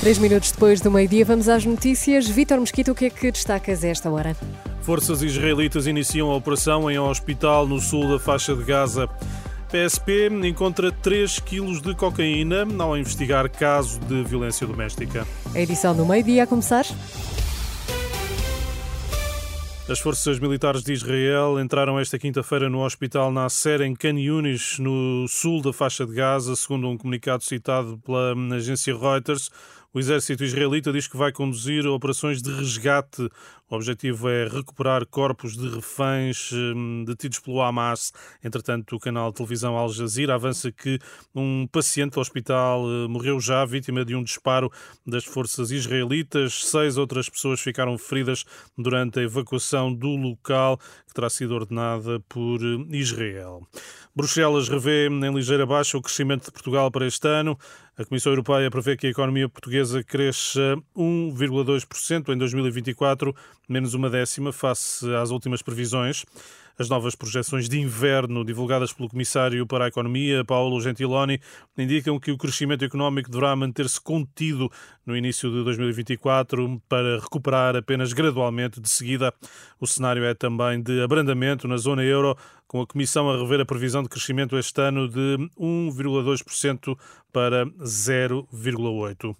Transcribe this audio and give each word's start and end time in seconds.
Três 0.00 0.16
minutos 0.16 0.50
depois 0.50 0.80
do 0.80 0.90
meio-dia, 0.90 1.26
vamos 1.26 1.46
às 1.46 1.66
notícias. 1.66 2.26
Vítor 2.26 2.58
Mosquito, 2.58 2.92
o 2.92 2.94
que 2.94 3.04
é 3.04 3.10
que 3.10 3.30
destacas 3.30 3.84
a 3.84 3.88
esta 3.88 4.10
hora? 4.10 4.34
Forças 4.80 5.20
israelitas 5.20 5.86
iniciam 5.86 6.30
a 6.30 6.36
operação 6.36 6.90
em 6.90 6.98
um 6.98 7.06
hospital 7.06 7.66
no 7.66 7.78
sul 7.78 8.08
da 8.08 8.18
faixa 8.18 8.56
de 8.56 8.64
Gaza. 8.64 9.10
PSP 9.70 10.30
encontra 10.42 10.90
3 10.90 11.40
quilos 11.40 11.82
de 11.82 11.94
cocaína 11.94 12.66
ao 12.78 12.96
investigar 12.96 13.50
caso 13.50 14.00
de 14.00 14.24
violência 14.24 14.66
doméstica. 14.66 15.26
A 15.54 15.60
edição 15.60 15.94
do 15.94 16.06
meio-dia 16.06 16.44
a 16.44 16.46
começar. 16.46 16.86
As 19.86 19.98
forças 19.98 20.38
militares 20.38 20.82
de 20.82 20.94
Israel 20.94 21.60
entraram 21.60 22.00
esta 22.00 22.18
quinta-feira 22.18 22.70
no 22.70 22.84
hospital 22.84 23.30
Nasser, 23.30 23.82
em 23.82 23.94
Khan 23.94 24.18
Yunis, 24.18 24.78
no 24.78 25.26
sul 25.28 25.60
da 25.60 25.74
faixa 25.74 26.06
de 26.06 26.14
Gaza, 26.14 26.56
segundo 26.56 26.88
um 26.88 26.96
comunicado 26.96 27.44
citado 27.44 27.98
pela 27.98 28.32
agência 28.56 28.96
Reuters. 28.96 29.50
O 29.92 29.98
exército 29.98 30.44
israelita 30.44 30.92
diz 30.92 31.08
que 31.08 31.16
vai 31.16 31.32
conduzir 31.32 31.84
operações 31.84 32.40
de 32.40 32.48
resgate. 32.52 33.28
O 33.68 33.74
objetivo 33.74 34.28
é 34.28 34.46
recuperar 34.46 35.04
corpos 35.04 35.56
de 35.56 35.68
reféns 35.68 36.52
hum, 36.52 37.04
detidos 37.04 37.40
pelo 37.40 37.60
Hamas. 37.60 38.12
Entretanto, 38.42 38.94
o 38.94 39.00
canal 39.00 39.30
de 39.30 39.36
televisão 39.36 39.76
Al 39.76 39.88
Jazeera 39.88 40.36
avança 40.36 40.70
que 40.70 41.00
um 41.34 41.66
paciente 41.66 42.14
do 42.14 42.20
hospital 42.20 42.84
eh, 42.84 43.08
morreu 43.08 43.40
já, 43.40 43.64
vítima 43.64 44.04
de 44.04 44.14
um 44.14 44.22
disparo 44.22 44.70
das 45.04 45.24
forças 45.24 45.72
israelitas. 45.72 46.68
Seis 46.68 46.96
outras 46.96 47.28
pessoas 47.28 47.60
ficaram 47.60 47.98
feridas 47.98 48.44
durante 48.78 49.18
a 49.18 49.22
evacuação 49.22 49.92
do 49.92 50.14
local, 50.14 50.78
que 51.06 51.14
terá 51.14 51.28
sido 51.28 51.52
ordenada 51.52 52.20
por 52.28 52.60
eh, 52.60 52.96
Israel. 52.96 53.66
Bruxelas 54.14 54.68
revê 54.68 55.08
em 55.08 55.34
ligeira 55.34 55.64
baixa 55.64 55.96
o 55.96 56.02
crescimento 56.02 56.46
de 56.46 56.52
Portugal 56.52 56.90
para 56.90 57.06
este 57.06 57.26
ano. 57.28 57.56
A 58.00 58.04
Comissão 58.06 58.32
Europeia 58.32 58.70
prevê 58.70 58.96
que 58.96 59.06
a 59.06 59.10
economia 59.10 59.46
portuguesa 59.46 60.02
cresça 60.02 60.74
1,2% 60.96 62.32
em 62.32 62.38
2024, 62.38 63.36
menos 63.68 63.92
uma 63.92 64.08
décima 64.08 64.54
face 64.54 65.06
às 65.16 65.28
últimas 65.28 65.60
previsões. 65.60 66.24
As 66.80 66.88
novas 66.88 67.14
projeções 67.14 67.68
de 67.68 67.78
inverno 67.78 68.42
divulgadas 68.42 68.90
pelo 68.90 69.06
Comissário 69.06 69.66
para 69.66 69.84
a 69.84 69.88
Economia, 69.88 70.42
Paulo 70.46 70.80
Gentiloni, 70.80 71.38
indicam 71.76 72.18
que 72.18 72.32
o 72.32 72.38
crescimento 72.38 72.82
económico 72.82 73.30
deverá 73.30 73.54
manter-se 73.54 74.00
contido 74.00 74.72
no 75.04 75.14
início 75.14 75.50
de 75.50 75.62
2024 75.62 76.80
para 76.88 77.20
recuperar 77.20 77.76
apenas 77.76 78.14
gradualmente 78.14 78.80
de 78.80 78.88
seguida. 78.88 79.30
O 79.78 79.86
cenário 79.86 80.24
é 80.24 80.32
também 80.32 80.80
de 80.80 81.02
abrandamento 81.02 81.68
na 81.68 81.76
zona 81.76 82.02
euro, 82.02 82.34
com 82.66 82.80
a 82.80 82.86
Comissão 82.86 83.28
a 83.28 83.36
rever 83.36 83.60
a 83.60 83.66
previsão 83.66 84.02
de 84.02 84.08
crescimento 84.08 84.56
este 84.56 84.80
ano 84.80 85.06
de 85.06 85.36
1,2% 85.58 86.96
para 87.30 87.66
0,8%. 87.66 89.36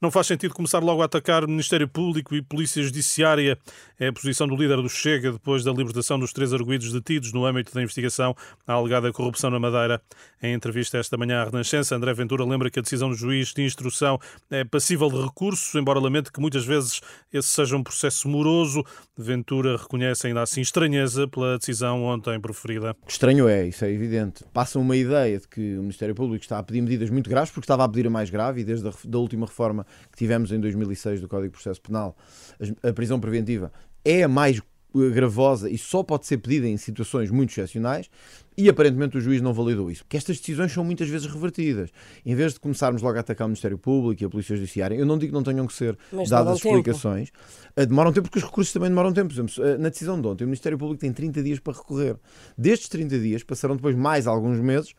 Não 0.00 0.10
faz 0.10 0.28
sentido 0.28 0.54
começar 0.54 0.78
logo 0.78 1.02
a 1.02 1.04
atacar 1.04 1.46
Ministério 1.46 1.86
Público 1.86 2.34
e 2.34 2.40
Polícia 2.40 2.82
Judiciária. 2.82 3.58
É 3.98 4.08
a 4.08 4.12
posição 4.14 4.48
do 4.48 4.56
líder 4.56 4.76
do 4.76 4.88
Chega 4.88 5.30
depois 5.30 5.62
da 5.62 5.70
libertação 5.70 6.18
dos 6.18 6.32
três 6.32 6.54
arguídos 6.54 6.90
detidos 6.90 7.34
no 7.34 7.44
âmbito 7.44 7.74
da 7.74 7.82
investigação 7.82 8.34
à 8.66 8.72
alegada 8.72 9.12
corrupção 9.12 9.50
na 9.50 9.60
Madeira. 9.60 10.00
Em 10.42 10.54
entrevista 10.54 10.96
esta 10.96 11.18
manhã 11.18 11.42
à 11.42 11.44
Renascença, 11.44 11.94
André 11.94 12.14
Ventura 12.14 12.46
lembra 12.46 12.70
que 12.70 12.78
a 12.78 12.82
decisão 12.82 13.10
do 13.10 13.14
juiz 13.14 13.52
de 13.52 13.62
instrução 13.62 14.18
é 14.50 14.64
passível 14.64 15.10
de 15.10 15.20
recurso, 15.20 15.78
embora 15.78 16.00
lamente 16.00 16.32
que 16.32 16.40
muitas 16.40 16.64
vezes 16.64 17.02
esse 17.30 17.48
seja 17.48 17.76
um 17.76 17.82
processo 17.82 18.26
moroso. 18.26 18.82
Ventura 19.18 19.76
reconhece 19.76 20.28
ainda 20.28 20.40
assim 20.40 20.62
estranheza 20.62 21.28
pela 21.28 21.58
decisão 21.58 22.04
ontem 22.04 22.40
proferida. 22.40 22.96
Estranho 23.06 23.46
é, 23.46 23.68
isso 23.68 23.84
é 23.84 23.92
evidente. 23.92 24.44
Passa 24.50 24.78
uma 24.78 24.96
ideia 24.96 25.38
de 25.38 25.46
que 25.46 25.76
o 25.76 25.82
Ministério 25.82 26.14
Público 26.14 26.42
está 26.42 26.58
a 26.58 26.62
pedir 26.62 26.80
medidas 26.80 27.10
muito 27.10 27.28
graves, 27.28 27.50
porque 27.50 27.64
estava 27.64 27.84
a 27.84 27.88
pedir 27.88 28.06
a 28.06 28.10
mais 28.10 28.30
grave, 28.30 28.62
e 28.62 28.64
desde 28.64 28.88
a 28.88 28.92
da 29.04 29.18
última 29.18 29.44
reforma 29.44 29.86
que 30.10 30.18
tivemos 30.18 30.52
em 30.52 30.60
2006 30.60 31.20
do 31.20 31.28
Código 31.28 31.48
de 31.48 31.52
Processo 31.52 31.80
Penal, 31.80 32.16
a 32.82 32.92
prisão 32.92 33.20
preventiva 33.20 33.72
é 34.04 34.22
a 34.22 34.28
mais 34.28 34.60
gravosa 34.92 35.70
e 35.70 35.78
só 35.78 36.02
pode 36.02 36.26
ser 36.26 36.38
pedida 36.38 36.66
em 36.66 36.76
situações 36.76 37.30
muito 37.30 37.50
excepcionais 37.50 38.10
e 38.56 38.68
aparentemente 38.68 39.16
o 39.16 39.20
juiz 39.20 39.40
não 39.40 39.54
validou 39.54 39.90
isso. 39.90 40.02
Porque 40.04 40.16
estas 40.16 40.38
decisões 40.38 40.72
são 40.72 40.84
muitas 40.84 41.08
vezes 41.08 41.26
revertidas. 41.26 41.90
Em 42.26 42.34
vez 42.34 42.54
de 42.54 42.60
começarmos 42.60 43.00
logo 43.00 43.16
a 43.16 43.20
atacar 43.20 43.46
o 43.46 43.48
Ministério 43.48 43.78
Público 43.78 44.22
e 44.22 44.26
a 44.26 44.28
Polícia 44.28 44.56
Judiciária, 44.56 44.94
eu 44.94 45.06
não 45.06 45.16
digo 45.16 45.30
que 45.30 45.34
não 45.34 45.42
tenham 45.42 45.66
que 45.66 45.72
ser 45.72 45.96
Mas 46.12 46.28
dadas 46.28 46.56
explicações, 46.56 47.30
tempo. 47.30 47.72
Eh, 47.76 47.86
demoram 47.86 48.12
tempo 48.12 48.28
porque 48.28 48.38
os 48.38 48.44
recursos 48.44 48.72
também 48.72 48.88
demoram 48.88 49.12
tempo. 49.12 49.28
Por 49.28 49.34
exemplo, 49.34 49.64
eh, 49.64 49.78
na 49.78 49.88
decisão 49.88 50.20
de 50.20 50.26
ontem, 50.26 50.44
o 50.44 50.46
Ministério 50.46 50.76
Público 50.76 51.00
tem 51.00 51.12
30 51.12 51.42
dias 51.42 51.58
para 51.58 51.72
recorrer. 51.72 52.16
Destes 52.58 52.88
30 52.88 53.18
dias, 53.18 53.42
passaram 53.42 53.76
depois 53.76 53.94
mais 53.94 54.26
alguns 54.26 54.58
meses, 54.58 54.94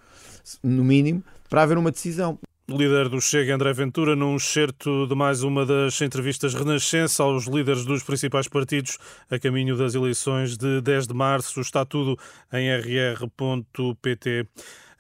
no 0.64 0.84
mínimo, 0.84 1.24
para 1.50 1.64
haver 1.64 1.78
uma 1.78 1.92
decisão. 1.92 2.40
O 2.72 2.78
líder 2.78 3.10
do 3.10 3.20
Chega, 3.20 3.54
André 3.54 3.74
Ventura, 3.74 4.16
num 4.16 4.38
excerto 4.38 5.06
de 5.06 5.14
mais 5.14 5.44
uma 5.44 5.66
das 5.66 6.02
entrevistas 6.02 6.54
Renascença 6.54 7.22
aos 7.22 7.46
líderes 7.46 7.84
dos 7.84 8.02
principais 8.02 8.48
partidos 8.48 8.98
a 9.30 9.38
caminho 9.38 9.76
das 9.76 9.94
eleições 9.94 10.56
de 10.56 10.80
10 10.80 11.08
de 11.08 11.14
março. 11.14 11.60
Está 11.60 11.84
tudo 11.84 12.18
em 12.54 12.70
rr.pt. 12.74 14.48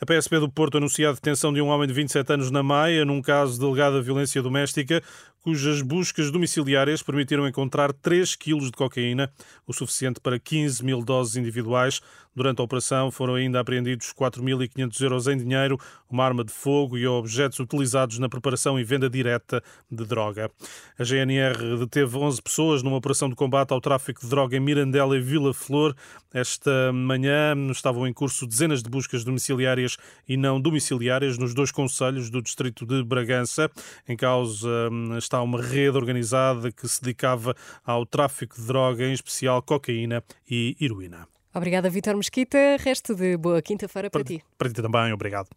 A 0.01 0.05
PSP 0.05 0.39
do 0.39 0.49
Porto 0.49 0.79
anuncia 0.79 1.09
a 1.09 1.13
detenção 1.13 1.53
de 1.53 1.61
um 1.61 1.67
homem 1.67 1.87
de 1.87 1.93
27 1.93 2.33
anos 2.33 2.51
na 2.51 2.61
Maia, 2.61 3.05
num 3.05 3.21
caso 3.21 3.57
de 3.57 3.63
alegada 3.63 4.01
violência 4.01 4.41
doméstica 4.41 5.01
cujas 5.41 5.81
buscas 5.81 6.31
domiciliárias 6.31 7.01
permitiram 7.01 7.47
encontrar 7.47 7.91
3 7.91 8.35
quilos 8.35 8.65
de 8.65 8.73
cocaína, 8.73 9.31
o 9.65 9.73
suficiente 9.73 10.19
para 10.19 10.39
15 10.39 10.83
mil 10.85 11.03
doses 11.03 11.35
individuais. 11.35 12.01
Durante 12.33 12.61
a 12.61 12.63
operação 12.63 13.11
foram 13.11 13.35
ainda 13.35 13.59
apreendidos 13.59 14.13
4.500 14.13 15.01
euros 15.01 15.27
em 15.27 15.35
dinheiro, 15.35 15.77
uma 16.09 16.23
arma 16.23 16.45
de 16.45 16.51
fogo 16.51 16.97
e 16.97 17.05
objetos 17.05 17.59
utilizados 17.59 18.19
na 18.19 18.29
preparação 18.29 18.79
e 18.79 18.83
venda 18.85 19.09
direta 19.09 19.61
de 19.91 20.05
droga. 20.05 20.49
A 20.97 21.03
GNR 21.03 21.77
deteve 21.79 22.17
11 22.17 22.41
pessoas 22.41 22.83
numa 22.83 22.95
operação 22.95 23.27
de 23.27 23.35
combate 23.35 23.73
ao 23.73 23.81
tráfico 23.81 24.21
de 24.21 24.29
droga 24.29 24.55
em 24.55 24.61
Mirandela 24.61 25.17
e 25.17 25.19
Vila 25.19 25.53
Flor. 25.53 25.93
Esta 26.33 26.93
manhã 26.93 27.53
estavam 27.69 28.07
em 28.07 28.13
curso 28.13 28.47
dezenas 28.47 28.81
de 28.81 28.89
buscas 28.89 29.25
domiciliárias 29.25 29.97
e 30.25 30.37
não 30.37 30.61
domiciliárias 30.61 31.37
nos 31.37 31.53
dois 31.53 31.71
conselhos 31.71 32.29
do 32.29 32.41
distrito 32.41 32.85
de 32.85 33.03
Bragança. 33.03 33.69
Em 34.07 34.15
causa 34.15 34.69
hum, 34.89 35.17
está 35.31 35.41
uma 35.41 35.61
rede 35.61 35.97
organizada 35.97 36.71
que 36.71 36.85
se 36.87 37.01
dedicava 37.01 37.55
ao 37.85 38.05
tráfico 38.05 38.55
de 38.59 38.67
droga, 38.67 39.05
em 39.05 39.13
especial 39.13 39.61
cocaína 39.61 40.21
e 40.49 40.75
heroína. 40.79 41.25
Obrigada, 41.53 41.89
Vitor 41.89 42.17
Mesquita. 42.17 42.57
Resto 42.79 43.15
de 43.15 43.37
boa 43.37 43.61
quinta-feira 43.61 44.09
para, 44.09 44.23
para 44.23 44.27
ti. 44.27 44.43
Para 44.57 44.69
ti 44.69 44.81
também, 44.81 45.13
obrigado. 45.13 45.47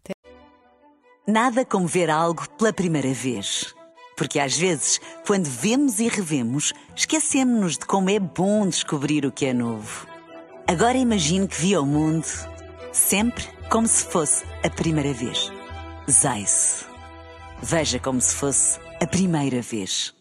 Nada 1.27 1.65
como 1.65 1.87
ver 1.87 2.09
algo 2.09 2.47
pela 2.51 2.71
primeira 2.71 3.13
vez. 3.13 3.75
Porque 4.15 4.39
às 4.39 4.57
vezes, 4.57 5.01
quando 5.27 5.45
vemos 5.45 5.99
e 5.99 6.07
revemos, 6.07 6.71
esquecemos-nos 6.95 7.77
de 7.77 7.85
como 7.85 8.09
é 8.09 8.17
bom 8.17 8.65
descobrir 8.67 9.25
o 9.25 9.31
que 9.31 9.45
é 9.45 9.53
novo. 9.53 10.07
Agora 10.67 10.97
imagine 10.97 11.47
que 11.47 11.59
viu 11.59 11.81
o 11.81 11.85
mundo 11.85 12.25
sempre 12.93 13.43
como 13.69 13.87
se 13.87 14.05
fosse 14.05 14.45
a 14.63 14.69
primeira 14.69 15.11
vez. 15.11 15.51
Zais. 16.09 16.87
Veja 17.61 17.99
como 17.99 18.21
se 18.21 18.35
fosse 18.35 18.79
a 18.99 19.07
primeira 19.07 19.61
vez. 19.61 20.15